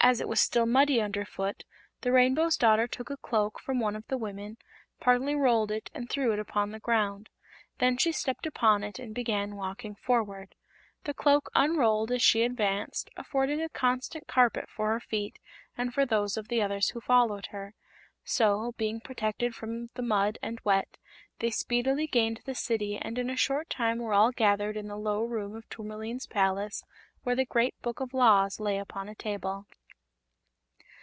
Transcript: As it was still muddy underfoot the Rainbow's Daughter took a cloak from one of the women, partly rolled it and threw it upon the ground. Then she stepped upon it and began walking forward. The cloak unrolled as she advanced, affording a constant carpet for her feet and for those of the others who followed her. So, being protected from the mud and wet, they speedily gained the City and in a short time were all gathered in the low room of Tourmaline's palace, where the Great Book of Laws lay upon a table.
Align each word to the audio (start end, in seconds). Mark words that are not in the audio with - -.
As 0.00 0.22
it 0.22 0.28
was 0.28 0.40
still 0.40 0.64
muddy 0.64 1.02
underfoot 1.02 1.64
the 2.00 2.10
Rainbow's 2.10 2.56
Daughter 2.56 2.86
took 2.86 3.10
a 3.10 3.18
cloak 3.18 3.60
from 3.60 3.78
one 3.78 3.94
of 3.94 4.06
the 4.06 4.16
women, 4.16 4.56
partly 5.00 5.34
rolled 5.34 5.70
it 5.70 5.90
and 5.92 6.08
threw 6.08 6.32
it 6.32 6.38
upon 6.38 6.70
the 6.70 6.80
ground. 6.80 7.28
Then 7.76 7.98
she 7.98 8.12
stepped 8.12 8.46
upon 8.46 8.82
it 8.82 8.98
and 8.98 9.14
began 9.14 9.54
walking 9.56 9.96
forward. 9.96 10.54
The 11.04 11.12
cloak 11.12 11.50
unrolled 11.54 12.10
as 12.10 12.22
she 12.22 12.42
advanced, 12.42 13.10
affording 13.18 13.60
a 13.60 13.68
constant 13.68 14.26
carpet 14.26 14.70
for 14.70 14.92
her 14.92 15.00
feet 15.00 15.40
and 15.76 15.92
for 15.92 16.06
those 16.06 16.38
of 16.38 16.48
the 16.48 16.62
others 16.62 16.88
who 16.90 17.02
followed 17.02 17.46
her. 17.46 17.74
So, 18.24 18.72
being 18.78 19.00
protected 19.02 19.54
from 19.54 19.88
the 19.92 20.00
mud 20.02 20.38
and 20.42 20.58
wet, 20.64 20.96
they 21.40 21.50
speedily 21.50 22.06
gained 22.06 22.40
the 22.46 22.54
City 22.54 22.96
and 22.96 23.18
in 23.18 23.28
a 23.28 23.36
short 23.36 23.68
time 23.68 23.98
were 23.98 24.14
all 24.14 24.32
gathered 24.32 24.78
in 24.78 24.88
the 24.88 24.96
low 24.96 25.20
room 25.22 25.54
of 25.54 25.68
Tourmaline's 25.68 26.26
palace, 26.26 26.82
where 27.24 27.36
the 27.36 27.44
Great 27.44 27.78
Book 27.82 28.00
of 28.00 28.14
Laws 28.14 28.58
lay 28.58 28.78
upon 28.78 29.10
a 29.10 29.14
table. 29.14 29.66